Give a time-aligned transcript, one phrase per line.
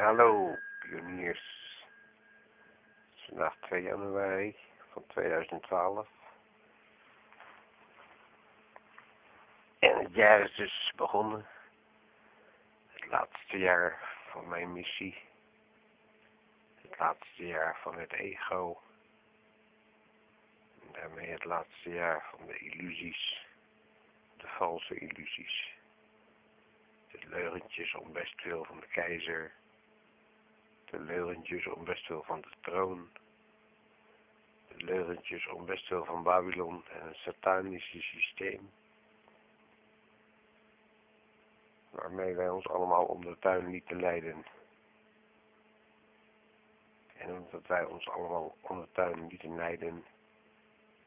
[0.00, 1.40] Hallo pioniers.
[3.08, 4.56] Het is vandaag 2 januari
[4.92, 6.08] van 2012.
[9.78, 11.46] En het jaar is dus begonnen.
[12.86, 13.98] Het laatste jaar
[14.30, 15.18] van mijn missie.
[16.82, 18.80] Het laatste jaar van het ego.
[20.82, 23.46] En daarmee het laatste jaar van de illusies.
[24.36, 25.74] De valse illusies.
[27.10, 29.58] De leugentjes om best veel van de keizer
[30.90, 33.08] de leugentjes om best wel van de troon,
[34.68, 38.70] de leugentjes om best wel van Babylon en het satanische systeem,
[41.90, 44.44] waarmee wij ons allemaal om de tuin lieten leiden.
[47.16, 50.04] En omdat wij ons allemaal om de tuin lieten leiden,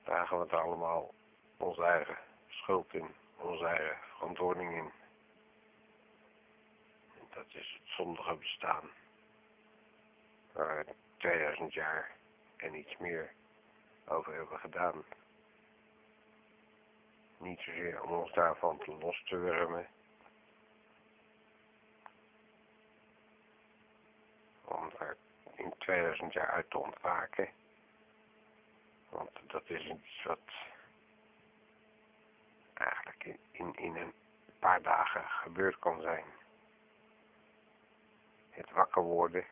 [0.03, 1.13] dragen we er allemaal
[1.57, 4.91] onze eigen schuld in, onze eigen verantwoording in.
[7.19, 8.89] En dat is het zondige bestaan
[10.53, 10.85] waar
[11.17, 12.11] 2000 jaar
[12.57, 13.33] en iets meer
[14.05, 15.03] over hebben gedaan.
[17.37, 19.87] Niet zozeer om ons daarvan te los te wurmen,
[24.65, 25.17] om er
[25.55, 27.49] in 2000 jaar uit te ontwaken.
[29.09, 30.39] Want dat is iets wat
[32.73, 34.13] eigenlijk in, in een
[34.59, 36.25] paar dagen gebeurd kan zijn.
[38.49, 39.45] Het wakker worden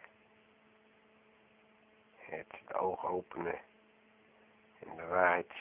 [2.32, 3.60] het ogen openen
[4.80, 5.54] en de waarheid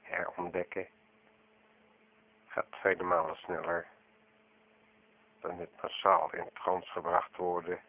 [0.00, 0.86] herontdekken
[2.46, 3.86] gaat vele malen sneller
[5.40, 7.80] dan het massaal in trance gebracht worden,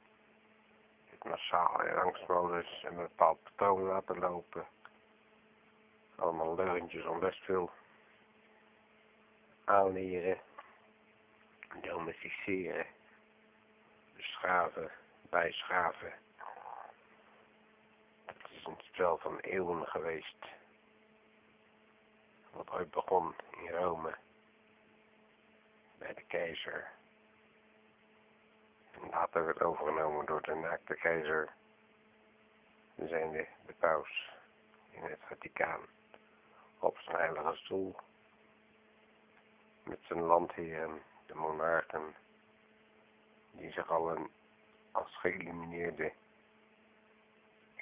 [1.10, 4.68] het massaal in angstmodus en een bepaald patroon laten lopen.
[6.16, 7.72] Allemaal leugentjes om best veel
[9.64, 10.40] aanleren,
[11.82, 12.86] domesticeren,
[14.16, 14.92] beschaven,
[15.30, 16.14] bijschaven
[18.66, 20.46] een spel van eeuwen geweest.
[22.52, 24.16] Wat ooit begon in Rome.
[25.98, 26.92] Bij de keizer.
[28.92, 31.54] En later werd overgenomen door de naakte keizer.
[32.96, 34.30] Zijnde de paus
[34.90, 35.82] in het Vaticaan.
[36.80, 37.96] Op zijn heilige stoel.
[39.84, 42.16] Met zijn landheren, de monarchen.
[43.52, 44.30] Die zich allen
[44.92, 46.14] als geïllumineerde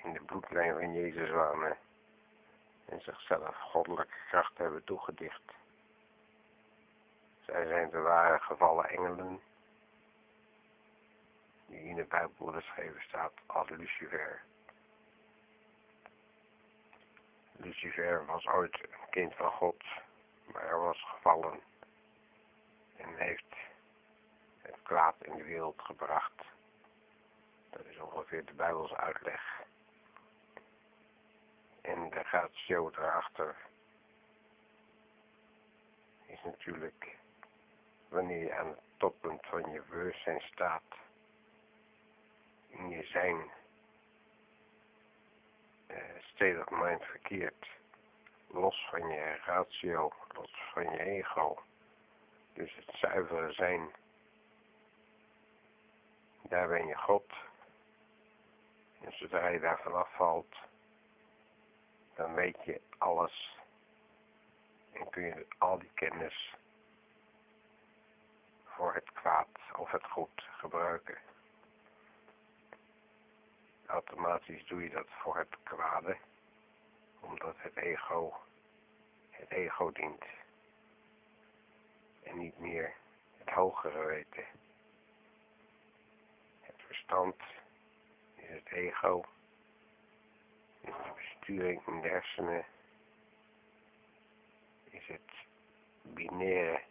[0.04, 1.78] in de bloedlijn van Jezus wonen
[2.86, 5.42] en zichzelf goddelijke kracht hebben toegedicht.
[7.46, 9.42] Zij zijn de ware gevallen engelen,
[11.66, 14.42] die in de Bijbel beschreven staat als Lucifer.
[17.52, 19.84] Lucifer was ooit een kind van God,
[20.46, 21.60] maar hij was gevallen
[22.98, 23.56] en heeft
[24.62, 26.42] het kwaad in de wereld gebracht.
[27.70, 29.63] Dat is ongeveer de Bijbelse uitleg.
[31.84, 33.56] En de ratio erachter
[36.26, 37.18] is natuurlijk
[38.08, 40.84] wanneer je aan het toppunt van je bewustzijn staat,
[42.68, 43.52] in je zijn,
[45.88, 47.68] uh, state of mind verkeerd,
[48.48, 51.64] los van je ratio, los van je ego,
[52.54, 53.92] dus het zuivere zijn,
[56.42, 57.34] daar ben je God.
[59.02, 60.56] En zodra je daarvan afvalt,
[62.16, 63.58] dan weet je alles
[64.92, 66.56] en kun je al die kennis
[68.64, 69.48] voor het kwaad
[69.78, 71.18] of het goed gebruiken.
[73.86, 76.18] Automatisch doe je dat voor het kwade,
[77.20, 78.34] omdat het ego
[79.30, 80.24] het ego dient
[82.24, 82.94] en niet meer
[83.38, 84.46] het hogere weten.
[86.62, 87.36] Het verstand
[88.36, 89.26] is het ego
[90.82, 91.14] is de
[91.48, 92.66] in de hersenen,
[94.84, 95.32] is het
[96.02, 96.82] binaire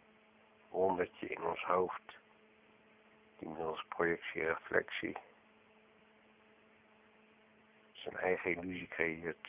[0.69, 2.17] wondertje in ons hoofd,
[3.37, 5.17] die middels projectie-reflectie.
[7.91, 9.47] Zijn eigen illusie creëert,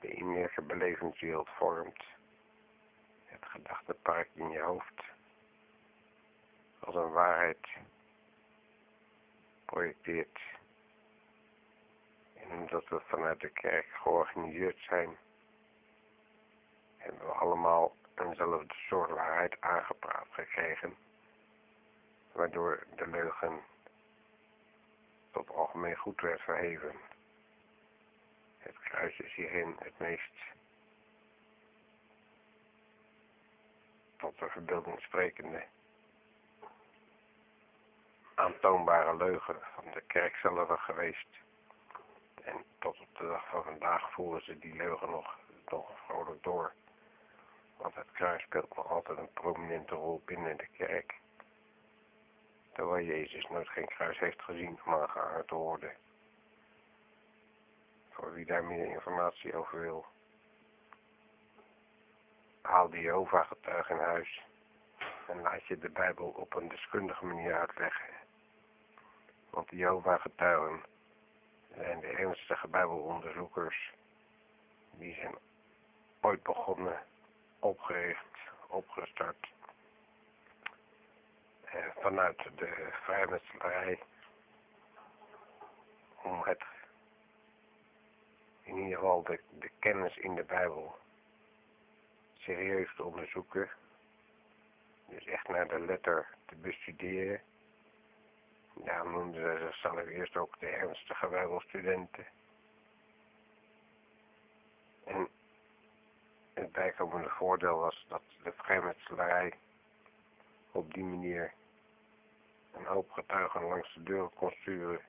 [0.00, 2.02] de innerlijke belevingswereld vormt,
[3.24, 5.02] het gedachtepark in je hoofd,
[6.78, 7.66] als een waarheid
[9.64, 10.38] projecteert
[12.50, 15.16] en omdat we vanuit de kerk georganiseerd zijn,
[16.96, 20.96] hebben we allemaal eenzelfde soort waarheid aangepraat gekregen,
[22.32, 23.60] waardoor de leugen
[25.30, 26.94] tot algemeen goed werd verheven.
[28.58, 30.34] Het kruis is hierin het meest
[34.16, 35.64] tot de verbeelding sprekende.
[38.36, 41.45] aantoonbare leugen van de kerk zelf geweest.
[42.46, 45.38] En tot op de dag van vandaag voeren ze die leugen nog,
[46.06, 46.72] vrolijk door.
[47.76, 51.14] Want het kruis speelt nog altijd een prominente rol binnen de kerk.
[52.72, 55.92] Terwijl Jezus nooit geen kruis heeft gezien om aangehangen te worden.
[58.10, 60.06] Voor wie daar meer informatie over wil.
[62.62, 64.42] Haal de Jehovah-getuigen in huis
[65.28, 68.14] en laat je de Bijbel op een deskundige manier uitleggen.
[69.50, 70.84] Want de Jehovah-getuigen
[71.74, 73.92] zijn de ernstige Bijbelonderzoekers.
[74.90, 75.34] Die zijn
[76.20, 77.02] ooit begonnen,
[77.58, 79.54] opgericht, opgestart.
[82.00, 83.98] Vanuit de vrijmetselarij
[86.22, 86.62] om het
[88.62, 90.98] in ieder geval de, de kennis in de Bijbel
[92.38, 93.70] serieus te onderzoeken.
[95.08, 97.40] Dus echt naar de letter te bestuderen.
[98.84, 102.26] Daarom noemden ze zichzelf eerst ook de ernstige bijbelstudenten.
[105.04, 105.28] En
[106.54, 109.52] het bijkomende voordeel was dat de vrijmetselarij
[110.72, 111.52] op die manier
[112.72, 115.00] een hoop getuigen langs de deur kon sturen,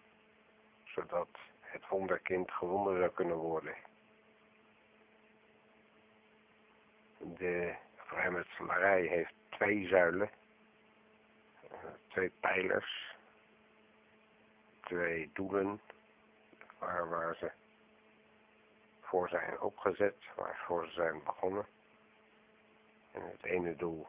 [0.84, 1.28] zodat
[1.60, 3.76] het wonderkind gewonnen zou kunnen worden.
[7.18, 10.30] De vrijmetselarij heeft twee zuilen,
[12.08, 13.16] twee pijlers,
[14.88, 15.82] twee doelen
[16.78, 17.52] waar, waar ze
[19.02, 21.66] voor zijn opgezet, waarvoor ze zijn begonnen.
[23.12, 24.08] En het ene doel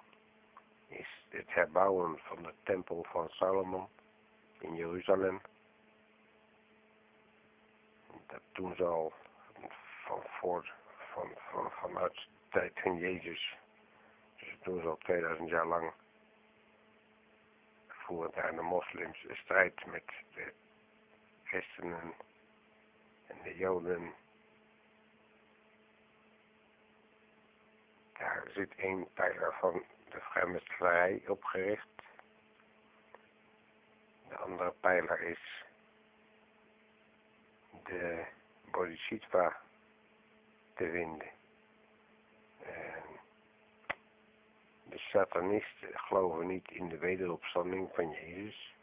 [0.88, 3.88] is het herbouwen van de tempel van Salomon
[4.58, 5.40] in Jeruzalem.
[8.26, 9.12] Dat doen ze al
[10.04, 10.72] van, voor,
[11.12, 13.56] van, van, vanuit de tijd van Jezus.
[14.36, 15.92] Dus dat al 2000 jaar lang.
[17.88, 20.04] Voeren daar de moslims strijd met
[20.34, 20.52] de
[21.48, 22.14] christenen
[23.26, 24.14] en de joden.
[28.12, 31.88] Daar zit één pijler van de vrijmetselarij opgericht.
[34.28, 35.64] De andere pijler is
[37.84, 38.26] de
[38.70, 39.60] Bodhisattva
[40.74, 41.30] te vinden.
[42.62, 43.02] En
[44.84, 48.74] de satanisten geloven niet in de wederopstanding van Jezus.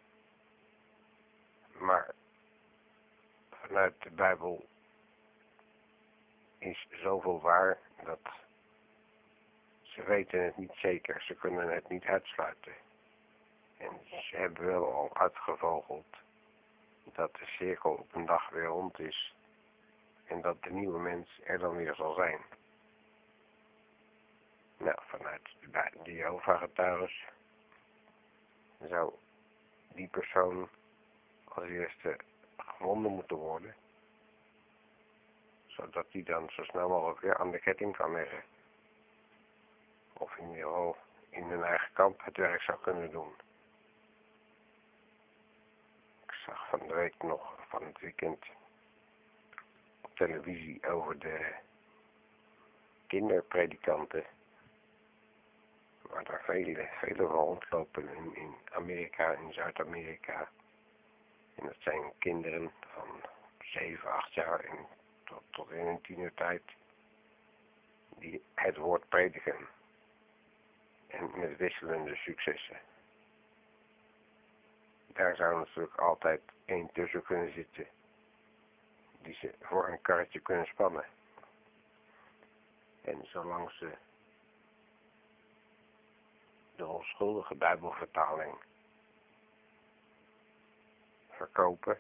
[1.78, 2.15] Maar
[3.68, 4.66] vanuit de Bijbel
[6.58, 8.20] is zoveel waar dat
[9.82, 12.74] ze weten het niet zeker, ze kunnen het niet uitsluiten.
[13.78, 16.06] En ze hebben wel al uitgevogeld
[17.04, 19.34] dat de cirkel op een dag weer rond is
[20.26, 22.42] en dat de nieuwe mens er dan weer zal zijn.
[24.78, 25.50] Nou, vanuit
[26.04, 27.12] de Jehovah-getuigen
[28.80, 29.14] zou
[29.94, 30.70] die persoon
[31.44, 32.18] als eerste
[32.94, 33.76] moeten worden,
[35.68, 38.44] zodat die dan zo snel mogelijk weer aan de ketting kan leggen
[40.18, 40.98] of in ieder geval
[41.30, 43.34] in hun eigen kamp het werk zou kunnen doen.
[46.26, 48.46] Ik zag van de week nog van het weekend
[50.02, 51.54] op televisie over de
[53.08, 54.24] kinderpredikanten.
[56.02, 60.50] Waar daar vele, vele rondlopen in, in Amerika, in Zuid-Amerika.
[61.56, 63.08] En dat zijn kinderen van
[63.60, 64.66] 7, 8 jaar
[65.24, 66.64] tot, tot in een tienertijd
[68.10, 69.68] die het woord prediken
[71.08, 72.80] en met wisselende successen.
[75.08, 77.88] Daar zou natuurlijk altijd één tussen kunnen zitten
[79.22, 81.06] die ze voor een karretje kunnen spannen.
[83.02, 83.92] En zolang ze
[86.76, 88.56] de onschuldige bijbelvertaling
[91.38, 91.98] verkopen,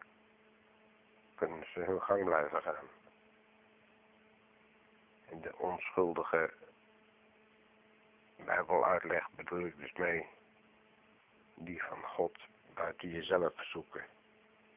[1.36, 2.88] kunnen ze hun gang blijven gaan.
[5.30, 6.54] En de onschuldige
[8.36, 10.27] Bijbeluitleg bedoel ik dus mee
[11.56, 12.38] die van God
[12.74, 14.06] buiten jezelf zoeken.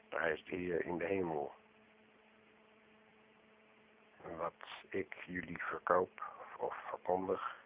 [0.08, 1.52] Daar is hier in de hemel.
[4.36, 6.22] Wat ik jullie verkoop
[6.58, 7.56] of verkondig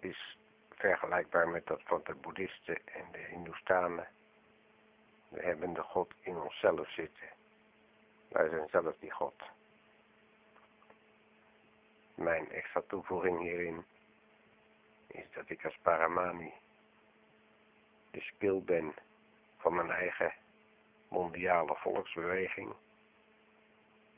[0.00, 0.36] is
[0.68, 4.08] vergelijkbaar met dat van de boeddhisten en de hindoestanen.
[5.34, 7.28] We hebben de God in onszelf zitten.
[8.28, 9.42] Wij zijn zelf die God.
[12.14, 13.84] Mijn extra toevoeging hierin
[15.06, 16.52] is dat ik als Paramani
[18.10, 18.94] de spil ben
[19.58, 20.32] van mijn eigen
[21.08, 22.74] mondiale volksbeweging.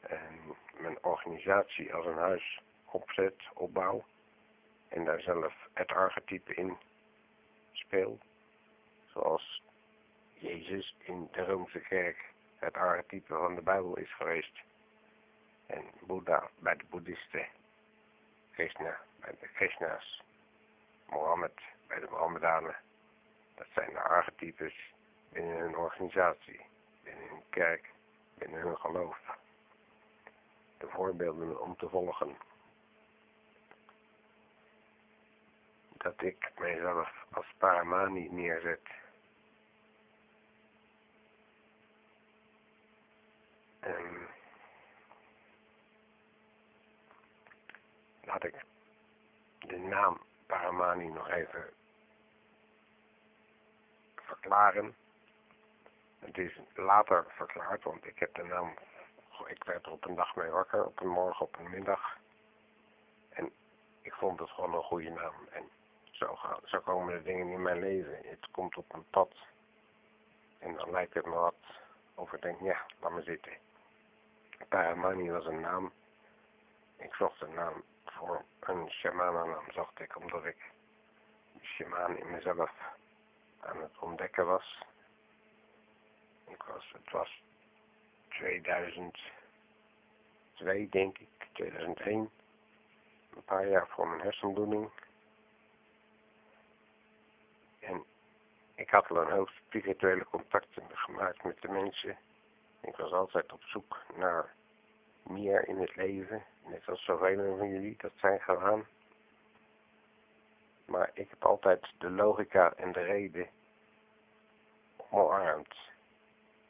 [0.00, 4.04] En mijn organisatie als een huis opzet, opbouw.
[4.88, 6.76] En daar zelf het archetype in
[7.73, 8.18] speel.
[9.06, 9.62] Zoals
[10.38, 14.61] Jezus in de Roomse kerk het archetype van de Bijbel is geweest.
[15.66, 17.47] En Boeddha bij de boeddhisten,
[18.50, 20.23] Krishna bij de Krishna's,
[21.09, 22.76] Mohammed bij de Mohammedanen.
[23.55, 24.93] Dat zijn de archetypes
[25.33, 26.61] binnen hun organisatie,
[27.02, 27.90] binnen hun kerk,
[28.35, 29.19] binnen hun geloof.
[30.78, 32.37] De voorbeelden om te volgen.
[35.93, 38.88] Dat ik mijzelf als paramani neerzet
[43.87, 44.28] En
[48.25, 48.64] laat ik
[49.59, 51.73] de naam Paramani nog even
[54.14, 54.97] verklaren.
[56.19, 58.75] Het is later verklaard, want ik heb de naam,
[59.47, 62.16] ik werd er op een dag mee wakker, op een morgen, op een middag.
[63.28, 63.52] En
[64.02, 65.35] ik vond het gewoon een goede naam.
[65.50, 65.71] En
[66.11, 68.19] zo, gaan, zo komen de dingen in mijn leven.
[68.23, 69.35] Het komt op een pad.
[70.59, 71.35] En dan lijkt het me
[72.14, 73.65] wat, ik denk, ja, laat me zitten.
[74.68, 75.92] Paramani was een naam.
[76.96, 80.70] Ik zocht een naam voor een shamanennaam, zocht ik, omdat ik
[81.62, 82.70] shaman in mezelf
[83.60, 84.78] aan het ontdekken was.
[86.48, 87.42] Ik was, het was
[88.28, 92.30] 2002, denk ik, 2001.
[93.34, 94.90] Een paar jaar voor mijn hersenbloeding.
[97.78, 98.04] En
[98.75, 102.18] ik had al een hoop spirituele contacten gemaakt met de mensen
[102.87, 104.55] ik was altijd op zoek naar
[105.23, 108.87] meer in het leven, net als zoveel van jullie dat zijn gedaan.
[110.85, 113.49] Maar ik heb altijd de logica en de reden
[115.11, 115.75] omarmd.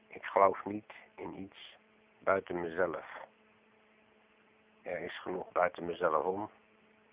[0.07, 1.77] Ik geloof niet in iets
[2.19, 3.25] buiten mezelf.
[4.83, 6.51] Er is genoeg buiten mezelf om,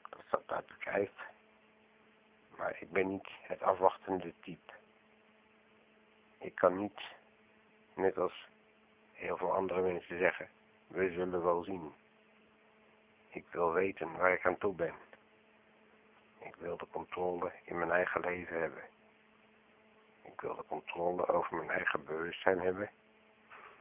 [0.09, 1.11] dat staat buiten kijf.
[2.57, 4.73] Maar ik ben niet het afwachtende type.
[6.37, 7.01] Ik kan niet,
[7.93, 8.51] net als
[9.23, 10.49] heel veel andere mensen zeggen,
[10.87, 11.93] we zullen wel zien.
[13.27, 14.93] Ik wil weten waar ik aan toe ben.
[16.39, 18.83] Ik wil de controle in mijn eigen leven hebben.
[20.21, 22.89] Ik wil de controle over mijn eigen bewustzijn hebben.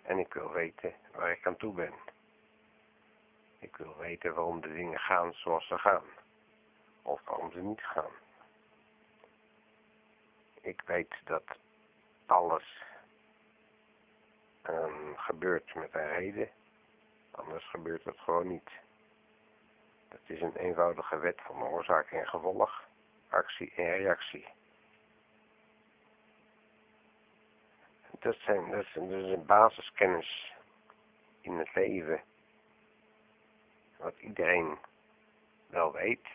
[0.03, 1.93] En ik wil weten waar ik aan toe ben.
[3.59, 6.05] Ik wil weten waarom de dingen gaan zoals ze gaan.
[7.03, 8.13] Of waarom ze niet gaan.
[10.61, 11.45] Ik weet dat
[12.27, 12.83] alles
[14.69, 16.51] um, gebeurt met een reden,
[17.31, 18.71] anders gebeurt het gewoon niet.
[20.09, 22.85] Het is een eenvoudige wet van oorzaak en gevolg,
[23.29, 24.47] actie en reactie.
[28.21, 30.55] Dat, zijn, dat, is, dat is een basiskennis
[31.41, 32.23] in het leven,
[33.97, 34.79] wat iedereen
[35.67, 36.27] wel weet,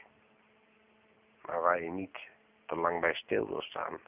[1.41, 2.17] maar waar je niet
[2.65, 3.99] te lang bij stil wil staan,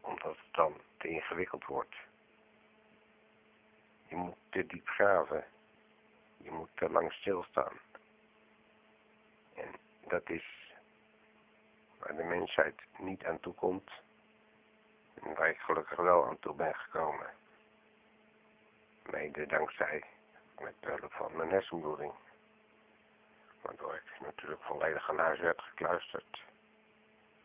[0.00, 1.94] omdat het dan te ingewikkeld wordt.
[4.08, 5.44] Je moet te diep graven.
[6.36, 7.80] Je moet te lang stilstaan.
[9.54, 10.72] En dat is
[11.98, 13.90] waar de mensheid niet aan toe komt.
[15.14, 17.30] En waar ik gelukkig wel aan toe ben gekomen.
[19.10, 20.04] Mede dankzij
[20.58, 22.12] met hulp van mijn hersenbloeding.
[23.60, 26.42] Waardoor ik natuurlijk volledig aan huis werd gekluisterd.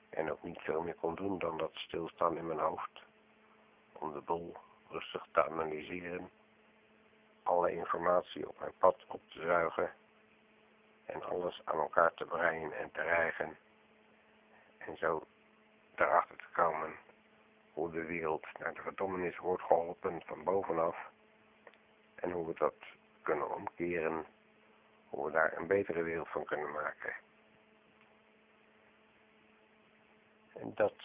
[0.09, 3.01] En ook niet veel meer kon doen dan dat stilstaan in mijn hoofd.
[3.91, 4.57] Om de boel
[4.89, 6.29] rustig te analyseren
[7.43, 9.91] alle informatie op mijn pad op te zuigen
[11.05, 13.57] en alles aan elkaar te breien en te rijgen
[14.77, 15.23] en zo
[15.95, 16.95] erachter te komen
[17.73, 20.97] hoe de wereld naar de verdommenis wordt geholpen van bovenaf
[22.15, 22.75] en hoe we dat
[23.21, 24.25] kunnen omkeren,
[25.09, 27.13] hoe we daar een betere wereld van kunnen maken.
[30.53, 30.95] En dat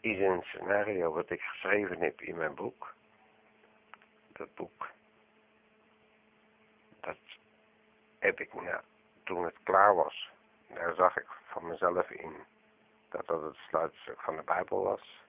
[0.00, 2.94] is een scenario wat ik geschreven heb in mijn boek
[4.40, 4.88] dat boek.
[7.00, 7.18] Dat
[8.18, 8.50] heb ik,
[9.24, 10.30] toen het klaar was,
[10.66, 12.36] daar zag ik van mezelf in
[13.08, 15.22] dat dat het sluitstuk van de Bijbel was.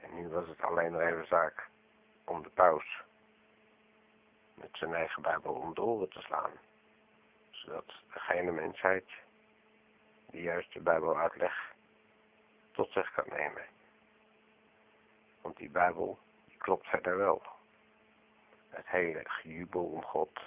[0.00, 1.68] En nu was het alleen nog even zaak
[2.24, 3.02] om de paus
[4.54, 6.52] met zijn eigen Bijbel om de oren te slaan.
[7.50, 9.08] Zodat degene mensheid
[10.30, 11.74] die juist de Bijbel uitleg
[12.72, 13.64] tot zich kan nemen.
[15.40, 16.18] Want die Bijbel
[16.48, 17.58] die klopt verder wel.
[18.70, 20.40] Het hele gejubel om God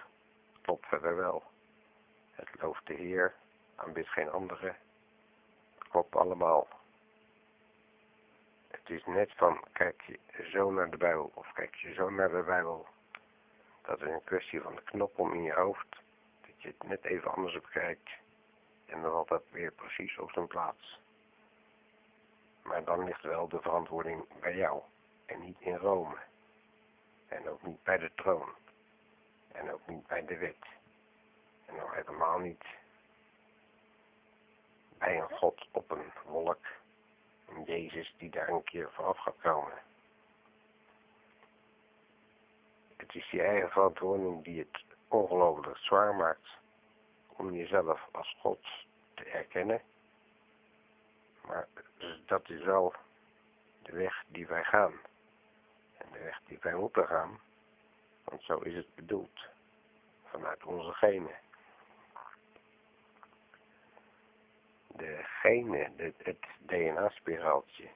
[0.62, 1.44] klopt verder wel.
[2.32, 3.34] Het looft de Heer,
[3.76, 4.76] aanbidt geen andere.
[5.78, 6.68] Het klopt allemaal.
[8.68, 10.20] Het is net van, kijk je
[10.52, 12.88] zo naar de Bijbel of kijk je zo naar de Bijbel.
[13.82, 15.88] Dat is een kwestie van de knop om in je hoofd.
[16.42, 18.10] Dat je het net even anders op kijkt.
[18.86, 21.00] En dan valt weer precies op zijn plaats.
[22.64, 24.82] Maar dan ligt wel de verantwoording bij jou
[25.26, 26.18] en niet in Rome.
[27.28, 28.50] En ook niet bij de troon.
[29.52, 30.66] En ook niet bij de wet.
[31.66, 32.64] En nog helemaal niet
[34.98, 36.66] bij een God op een wolk.
[37.48, 39.82] Een Jezus die daar een keer vanaf gaat komen.
[42.98, 46.50] Het is je eigen verantwoording die het ongelooflijk zwaar maakt
[47.28, 48.60] om jezelf als God
[49.14, 49.82] te erkennen.
[51.46, 51.68] Maar
[52.26, 52.94] dat is wel
[53.82, 54.94] de weg die wij gaan.
[56.12, 57.40] De weg die wij gaan.
[58.24, 59.48] Want zo is het bedoeld.
[60.24, 61.36] Vanuit onze genen.
[64.88, 67.90] De genen, het DNA-spiraaltje.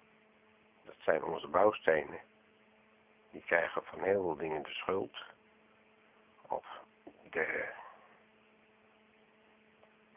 [0.86, 2.20] Dat zijn onze bouwstenen.
[3.32, 5.18] Die krijgen van heel veel dingen de schuld.
[6.48, 6.66] Of
[7.30, 7.70] de...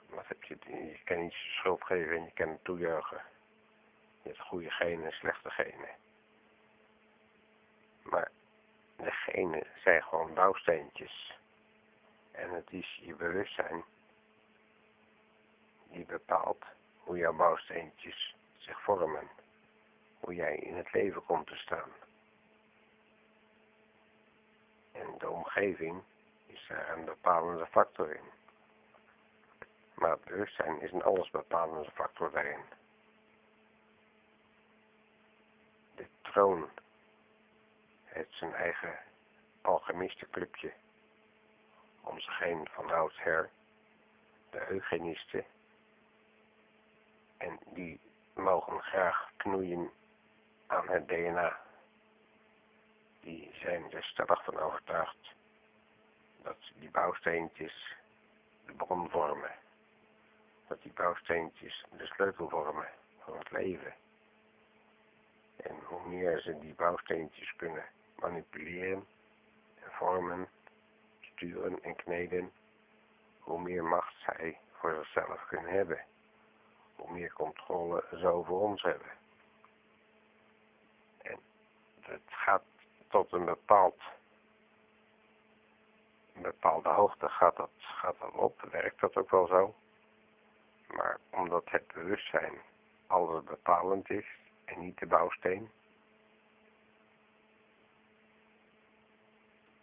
[0.08, 0.56] Wat heb je?
[0.66, 3.22] Je kan niet de schuld geven en je kan het toejuichen.
[4.22, 5.88] Je hebt goede genen en slechte genen.
[8.10, 8.30] Maar
[8.96, 11.38] de genen zijn gewoon bouwsteentjes.
[12.32, 13.84] En het is je bewustzijn
[15.90, 16.64] die bepaalt
[16.98, 19.28] hoe jouw bouwsteentjes zich vormen.
[20.20, 21.90] Hoe jij in het leven komt te staan.
[24.92, 26.02] En de omgeving
[26.46, 28.30] is daar een bepalende factor in.
[29.94, 32.60] Maar het bewustzijn is een allesbepalende factor daarin.
[35.94, 36.68] De troon
[38.12, 38.98] heeft zijn eigen
[39.62, 40.72] alchemistenclubje
[42.00, 43.50] om zich heen van oudsher,
[44.50, 45.44] de eugenisten.
[47.36, 48.00] En die
[48.34, 49.90] mogen graag knoeien
[50.66, 51.60] aan het DNA.
[53.20, 55.34] Die zijn er stellig van overtuigd
[56.42, 57.96] dat die bouwsteentjes
[58.66, 59.52] de bron vormen.
[60.68, 63.94] Dat die bouwsteentjes de sleutel vormen van het leven.
[65.56, 67.84] En hoe meer ze die bouwsteentjes kunnen
[68.20, 69.06] manipuleren
[69.74, 70.48] en vormen,
[71.20, 72.52] sturen en kneden,
[73.38, 76.04] hoe meer macht zij voor zichzelf kunnen hebben.
[76.96, 79.10] Hoe meer controle ze over ons hebben.
[81.22, 81.38] En
[82.00, 82.62] het gaat
[83.08, 84.02] tot een bepaald
[86.32, 89.74] bepaalde hoogte gaat dat, gaat dat op, werkt dat ook wel zo.
[90.86, 92.60] Maar omdat het bewustzijn
[93.06, 94.26] alles bepalend is
[94.64, 95.70] en niet de bouwsteen,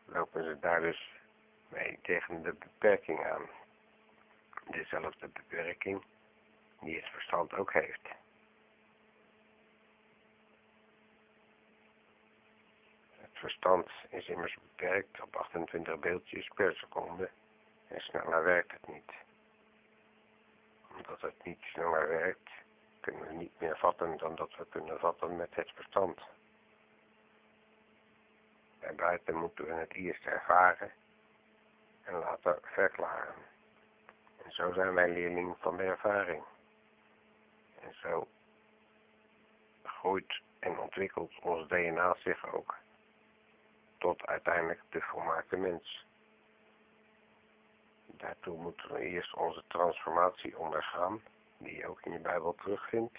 [0.08, 1.12] lopen ze daar dus
[1.70, 3.50] mee tegen de beperking aan.
[4.70, 6.04] Dezelfde beperking
[6.80, 8.08] die het verstand ook heeft.
[13.12, 17.30] Het verstand is immers beperkt op 28 beeldjes per seconde
[17.88, 19.12] en sneller werkt het niet.
[20.98, 22.50] Omdat het niet sneller werkt,
[23.00, 26.20] kunnen we niet meer vatten dan dat we kunnen vatten met het verstand.
[28.80, 30.92] En buiten moeten we het eerst ervaren
[32.04, 33.36] en later verklaren.
[34.44, 36.44] En zo zijn wij leerling van de ervaring.
[37.82, 38.28] En zo
[39.84, 42.76] groeit en ontwikkelt ons DNA zich ook
[43.98, 46.06] tot uiteindelijk de volmaakte mens.
[48.06, 51.22] Daartoe moeten we eerst onze transformatie ondergaan,
[51.58, 53.18] die je ook in je Bijbel terugvindt.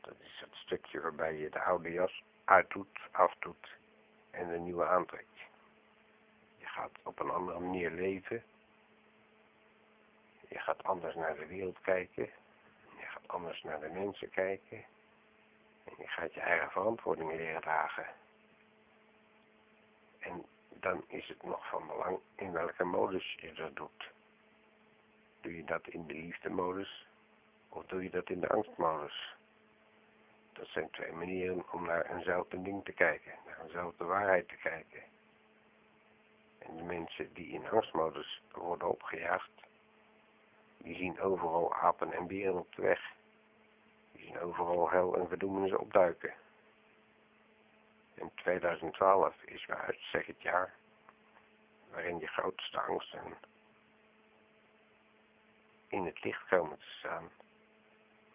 [0.00, 3.76] Dat is het stukje waarbij je de oude jas uitdoet, afdoet
[4.36, 5.38] en de nieuwe aantrekt.
[6.58, 8.42] Je gaat op een andere manier leven.
[10.48, 12.30] Je gaat anders naar de wereld kijken.
[12.98, 14.84] Je gaat anders naar de mensen kijken.
[15.84, 18.06] En je gaat je eigen verantwoording leren dragen.
[20.18, 24.10] En dan is het nog van belang in welke modus je dat doet.
[25.40, 27.06] Doe je dat in de liefdemodus
[27.68, 29.35] of doe je dat in de angstmodus?
[30.56, 35.02] Dat zijn twee manieren om naar eenzelfde ding te kijken, naar eenzelfde waarheid te kijken.
[36.58, 39.50] En de mensen die in angstmodus worden opgejaagd,
[40.78, 43.00] die zien overal apen en beren op de weg.
[44.12, 46.34] Die zien overal hel en verdoemenis opduiken.
[48.14, 50.74] En 2012 is bij uitstek het jaar
[51.90, 53.38] waarin je grootste angsten
[55.88, 57.30] in het licht komen te staan,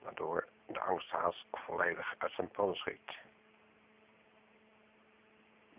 [0.02, 3.12] waardoor de angsthaas volledig uit zijn pan schiet.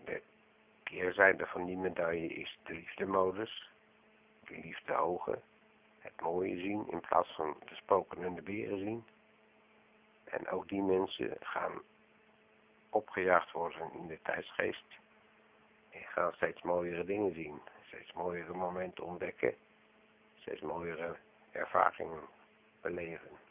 [0.05, 0.21] De
[0.83, 3.69] keerzijde van die medaille is de liefdemodus,
[4.45, 5.41] de liefde ogen,
[5.99, 9.05] het mooie zien in plaats van de spoken en de beren zien.
[10.23, 11.81] En ook die mensen gaan
[12.89, 14.85] opgejaagd worden in de tijdsgeest.
[15.89, 19.55] En gaan steeds mooiere dingen zien, steeds mooiere momenten ontdekken,
[20.39, 21.15] steeds mooiere
[21.51, 22.21] ervaringen
[22.81, 23.42] beleven.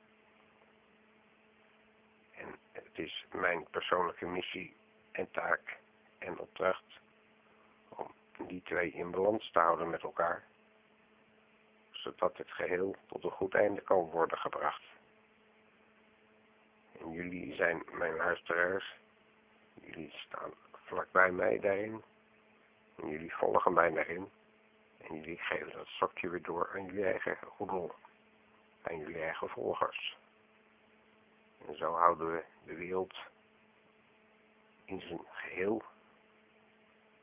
[2.73, 4.77] En is mijn persoonlijke missie
[5.13, 5.79] en taak
[6.19, 7.01] en opdracht
[7.89, 8.15] om
[8.47, 10.45] die twee in balans te houden met elkaar,
[11.91, 14.83] zodat het geheel tot een goed einde kan worden gebracht.
[17.01, 18.97] En jullie zijn mijn luisteraars,
[19.75, 22.03] jullie staan vlakbij mij daarin,
[22.97, 24.31] en jullie volgen mij daarin,
[24.99, 27.95] en jullie geven dat stokje weer door aan jullie eigen roedel,
[28.83, 30.17] aan jullie eigen volgers.
[31.67, 33.15] En zo houden we de wereld
[34.85, 35.83] in zijn geheel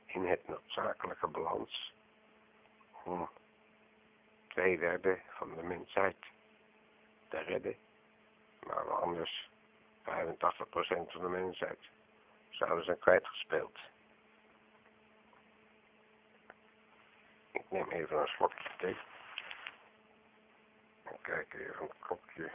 [0.06, 1.94] in het noodzakelijke balans
[3.04, 3.30] om
[4.48, 6.18] twee derde van de mensheid
[7.28, 7.76] te redden,
[8.60, 9.50] maar anders
[10.04, 10.04] 85%
[11.08, 11.80] van de mensheid
[12.50, 13.78] zouden zijn kwijtgespeeld.
[17.52, 18.98] Ik neem even een slokje thee.
[21.04, 22.52] En kijk even een kopje.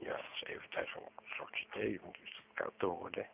[0.00, 3.26] Ja, het is even tijd voor een slokje thee, want het is koud te worden.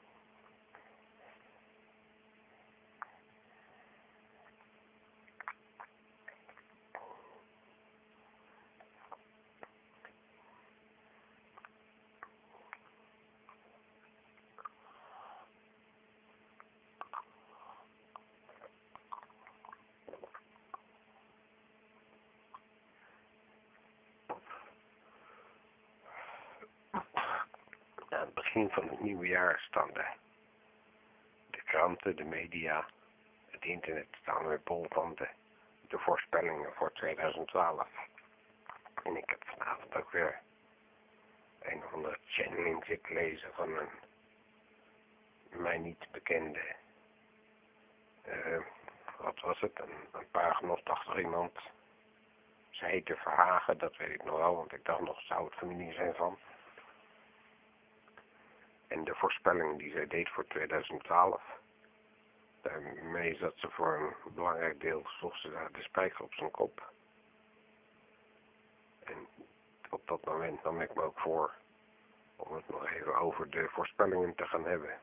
[28.25, 30.05] aan het begin van het nieuwe jaar staan de,
[32.13, 32.87] de media,
[33.51, 35.29] het internet staan weer bol van de,
[35.99, 37.89] voorspellingen voor 2012.
[39.03, 40.41] En ik heb vanavond ook weer
[41.63, 43.89] een of andere channeling zitten lezen van een
[45.51, 46.75] mij niet bekende,
[48.29, 48.59] uh,
[49.19, 51.59] wat was het, een, een paargenostachtig iemand.
[52.71, 55.93] Ze heette Verhagen, dat weet ik nog wel, want ik dacht nog, zou het familie
[55.93, 56.39] zijn van.
[58.87, 61.43] En de voorspelling die zij deed voor 2012,
[62.65, 66.93] daarmee zat ze voor een belangrijk deel, sloeg ze daar de spijker op zijn kop.
[69.05, 69.27] En
[69.91, 71.55] op dat moment nam ik me ook voor
[72.37, 75.01] om het nog even over de voorspellingen te gaan hebben.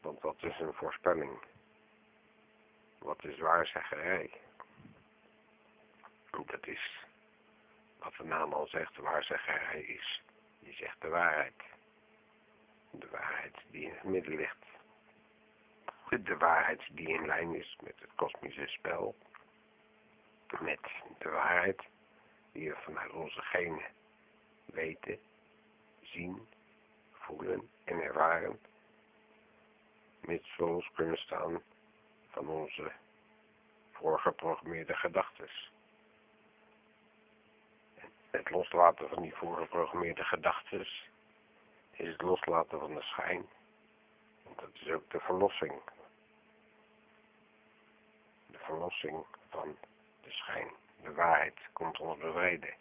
[0.00, 1.42] Want wat is een voorspelling?
[2.98, 4.30] Wat is waarzeggerij?
[6.46, 7.04] Dat is,
[7.98, 10.22] wat de naam al zegt, waarzeggerij is.
[10.58, 11.62] Je zegt de waarheid
[12.90, 14.69] de waarheid die in het midden ligt.
[16.24, 19.14] De waarheid die in lijn is met het kosmische spel.
[20.60, 20.80] Met
[21.18, 21.82] de waarheid
[22.52, 23.84] die we vanuit onze genen
[24.64, 25.18] weten,
[26.02, 26.48] zien,
[27.10, 28.58] voelen en ervaren.
[30.20, 31.62] Mits we kunnen staan
[32.30, 32.92] van onze
[33.92, 35.48] voorgeprogrammeerde gedachten.
[38.30, 40.80] Het loslaten van die voorgeprogrammeerde gedachten
[41.90, 43.48] is het loslaten van de schijn.
[44.56, 45.72] Dat is ook de verlossing.
[48.60, 49.76] De verlossing van
[50.22, 50.68] de schijn.
[51.02, 52.74] De waarheid komt ons bevrijden.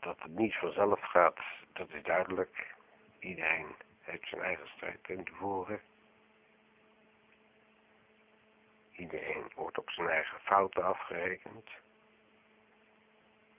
[0.00, 1.38] Dat het niet vanzelf gaat,
[1.72, 2.74] dat is duidelijk.
[3.18, 3.66] Iedereen
[4.00, 5.80] heeft zijn eigen strijd in te voeren.
[8.92, 11.70] Iedereen wordt op zijn eigen fouten afgerekend.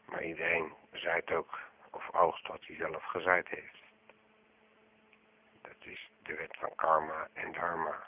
[0.06, 1.60] Maar iedereen zaait ook,
[1.92, 3.87] of oogst wat hij zelf gezaaid heeft.
[5.88, 8.08] Is de wet van karma en dharma.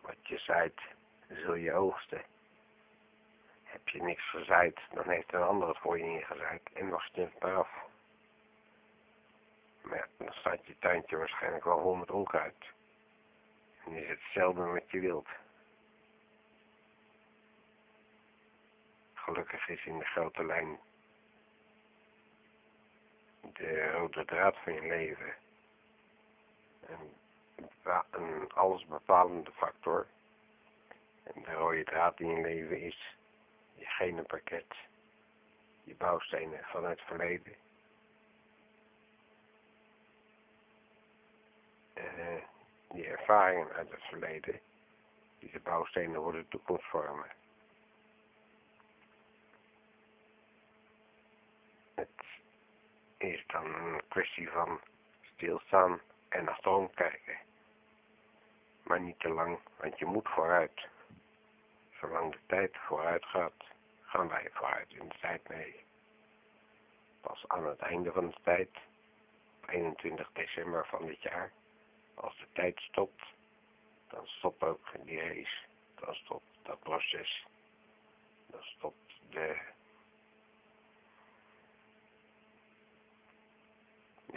[0.00, 0.80] Wat je zaait,
[1.28, 2.22] zul je oogsten.
[3.64, 7.20] Heb je niks gezaaid, dan heeft een ander het voor je ingezaaid en wacht je
[7.20, 7.70] het maar af.
[9.80, 12.64] Maar ja, dan staat je tuintje waarschijnlijk wel vol met onkruid.
[13.84, 15.28] En is het zelden wat je wilt.
[19.28, 20.78] gelukkig is in de grote lijn
[23.52, 25.34] de rode draad van je leven
[26.86, 27.12] een,
[28.10, 30.06] een allesbepalende factor.
[31.22, 33.16] En de rode draad in je leven is
[33.74, 34.74] je genenpakket,
[35.84, 37.54] je bouwstenen van het verleden.
[41.94, 42.42] Uh,
[42.88, 44.60] die ervaringen uit het verleden,
[45.38, 47.30] die de bouwstenen voor de toekomst vormen.
[53.18, 54.80] Is dan een kwestie van
[55.34, 57.38] stilstaan en achterom kijken.
[58.82, 60.86] Maar niet te lang, want je moet vooruit.
[62.00, 63.64] Zolang de tijd vooruit gaat,
[64.02, 65.84] gaan wij vooruit in de tijd mee.
[67.20, 68.70] Pas aan het einde van de tijd,
[69.66, 71.52] 21 december van dit jaar,
[72.14, 73.22] als de tijd stopt,
[74.08, 75.56] dan stopt ook die race,
[75.94, 77.46] dan stopt dat proces.
[78.46, 79.76] Dan stopt de...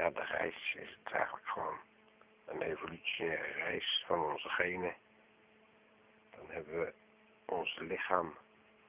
[0.01, 1.79] Ja, de reis is eigenlijk gewoon
[2.45, 4.95] een evolutionaire reis van onze genen.
[6.29, 6.93] Dan hebben we
[7.45, 8.35] ons lichaam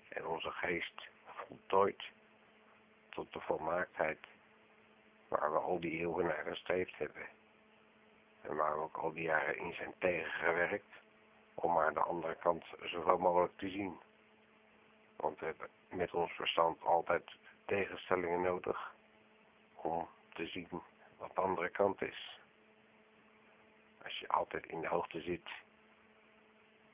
[0.08, 2.02] en onze geest voltooid
[3.08, 4.18] tot de volmaaktheid
[5.28, 7.26] waar we al die eeuwen naar gestreefd hebben.
[8.40, 10.94] En waar we ook al die jaren in zijn tegengewerkt
[11.54, 14.00] om maar de andere kant zoveel mogelijk te zien.
[15.16, 17.30] Want we hebben met ons verstand altijd
[17.64, 18.94] tegenstellingen nodig
[19.74, 20.82] om te zien
[21.22, 22.40] wat de andere kant is.
[24.04, 25.48] Als je altijd in de hoogte zit,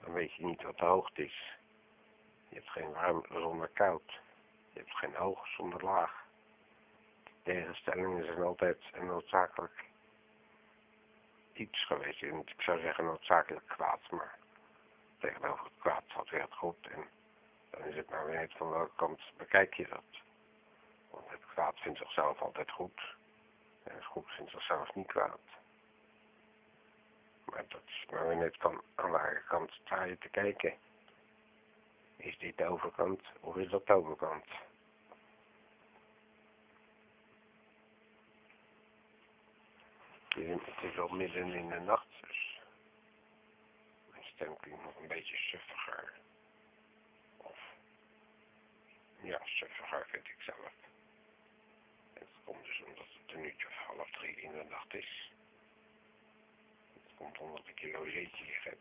[0.01, 1.57] dan weet je niet wat de hoogte is.
[2.49, 4.21] Je hebt geen warm zonder koud.
[4.73, 6.27] Je hebt geen hoog zonder laag.
[7.43, 9.85] Tegenstellingen zijn altijd een noodzakelijk
[11.53, 12.23] iets geweest.
[12.23, 14.39] En ik zou zeggen noodzakelijk kwaad, maar
[15.19, 16.87] tegenover het kwaad staat weer het goed.
[16.87, 17.09] En
[17.71, 20.21] dan is het maar weer van welke kant bekijk je dat.
[21.11, 23.17] Want het kwaad vindt zichzelf altijd goed.
[23.89, 25.41] En goed vindt zichzelf niet kwaad.
[27.45, 30.75] Maar dat is maar weer net van aan welke kant sta je te kijken.
[32.17, 34.45] Is dit de overkant of is dat de overkant?
[40.29, 42.61] Het is al midden in de nacht, dus
[44.11, 46.13] mijn stem klinkt nog een beetje suffiger.
[47.37, 47.59] Of,
[49.21, 50.73] ja, suffiger vind ik zelf.
[52.13, 55.33] En komt dus omdat het een uurtje half drie in de nacht is.
[56.93, 58.79] Het komt omdat ik een logeetje heb.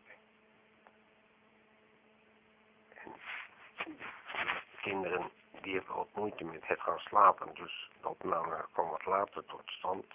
[4.80, 5.30] kinderen
[5.62, 9.62] die hebben wat moeite met het gaan slapen, dus de opname kwam wat later tot
[9.64, 10.06] stand.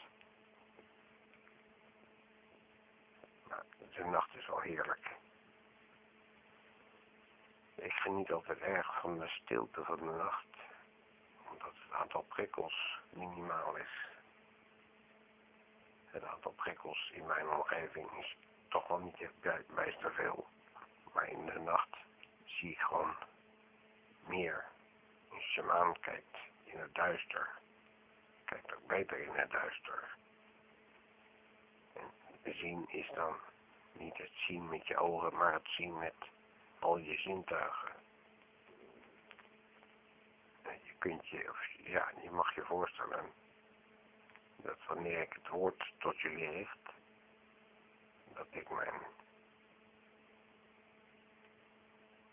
[3.47, 3.63] Maar
[3.95, 5.15] de nacht is wel heerlijk.
[7.75, 10.47] Ik geniet altijd erg van de stilte van de nacht,
[11.49, 14.12] omdat het aantal prikkels minimaal is.
[16.13, 18.35] Het aantal prikkels in mijn omgeving is
[18.67, 20.47] toch wel niet echt bijster veel,
[21.13, 21.97] maar in de nacht
[22.45, 23.15] zie ik gewoon
[24.25, 24.65] meer.
[25.29, 27.49] Als je maan kijkt in het duister,
[28.45, 30.15] kijkt ook beter in het duister.
[31.93, 32.11] En
[32.43, 33.35] zien is dan
[33.91, 36.15] niet het zien met je ogen, maar het zien met
[36.79, 37.91] al je zintuigen.
[40.61, 43.41] En je kunt je, of ja, je mag je voorstellen
[44.63, 46.89] dat wanneer ik het woord tot jullie richt,
[48.33, 49.01] dat ik mijn,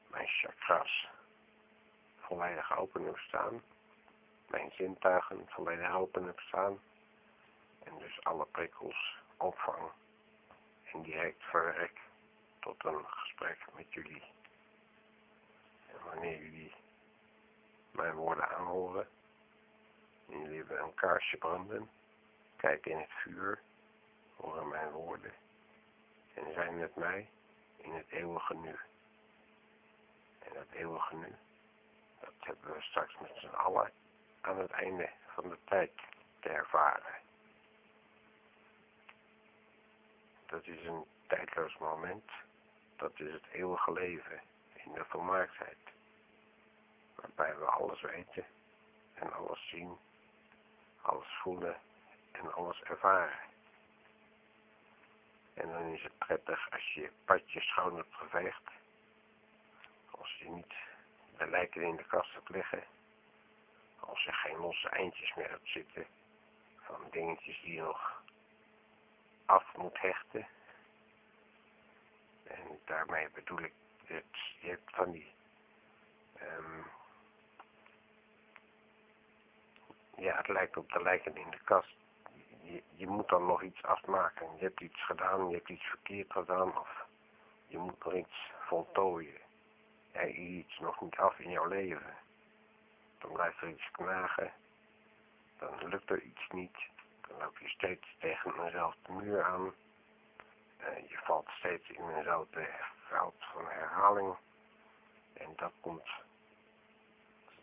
[0.06, 1.08] mijn chakras
[2.18, 3.62] volledig open heb staan.
[4.48, 6.80] Mijn zintuigen volledig open heb staan.
[7.84, 9.90] En dus alle prikkels opvang
[10.92, 12.00] en direct verwerk
[12.60, 14.22] tot een gesprek met jullie.
[15.86, 16.74] En wanneer jullie
[17.90, 19.08] mijn woorden aanhoren,
[20.28, 21.90] en jullie hebben een kaarsje branden,
[22.60, 23.60] kijken in het vuur,
[24.36, 25.32] horen mijn woorden
[26.34, 27.28] en zijn met mij
[27.76, 28.78] in het eeuwige nu.
[30.38, 31.34] En dat eeuwige nu
[32.20, 33.92] dat hebben we straks met z'n allen
[34.40, 35.90] aan het einde van de tijd
[36.40, 37.14] te ervaren.
[40.46, 42.30] Dat is een tijdloos moment.
[42.96, 44.40] Dat is het eeuwige leven
[44.72, 45.78] in de volmaaktheid.
[47.14, 48.44] Waarbij we alles weten
[49.14, 49.98] en alles zien,
[51.02, 51.80] alles voelen
[52.32, 53.38] en alles ervaren.
[55.54, 58.62] En dan is het prettig als je padje schoon hebt geveegd.
[60.10, 60.74] Als je niet
[61.38, 62.84] de lijken in de kast hebt liggen.
[64.00, 66.06] Als er geen losse eindjes meer hebt zitten.
[66.76, 68.22] Van dingetjes die je nog
[69.44, 70.46] af moet hechten.
[72.44, 73.72] En daarmee bedoel ik,
[74.04, 75.32] het, je hebt van die...
[76.42, 76.86] Um,
[80.16, 81.99] ja, het lijkt op de lijken in de kast.
[82.96, 84.46] Je, moet dan nog iets afmaken.
[84.56, 86.78] Je hebt iets gedaan, je hebt iets verkeerd gedaan.
[86.78, 87.06] Of
[87.66, 89.40] je moet nog iets voltooien
[90.12, 92.16] er iets nog niet af in jouw leven.
[93.18, 94.52] Dan blijft er iets knagen.
[95.58, 96.76] Dan lukt er iets niet.
[97.28, 99.74] Dan loop je steeds tegen eenzelfde muur aan.
[100.80, 102.68] Uh, je valt steeds in eenzelfde
[103.06, 104.36] fout van herhaling.
[105.32, 106.08] En dat komt,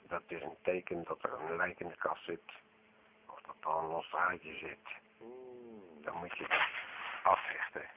[0.07, 2.51] dat is een teken dat er een lijk in de kast zit.
[3.47, 4.87] Dat er een los draadje zit.
[6.01, 6.69] Dan moet je het
[7.33, 7.89] afhechten.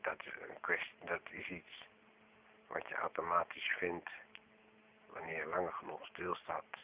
[0.00, 1.88] dat is een kwestie, dat is iets
[2.66, 4.10] wat je automatisch vindt
[5.06, 6.76] wanneer je langer genoeg stilstaat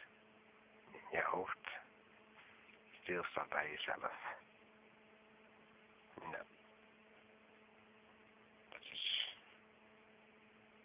[0.91, 1.67] in je hoofd,
[3.01, 4.35] stilstaat bij jezelf.
[6.21, 6.43] Nou,
[8.69, 9.35] dat is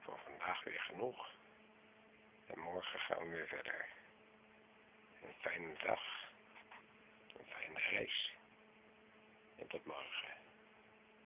[0.00, 1.30] voor vandaag weer genoeg.
[2.46, 3.88] En morgen gaan we weer verder.
[5.22, 6.02] Een fijne dag.
[7.36, 8.32] Een fijne reis.
[9.58, 10.31] En tot morgen.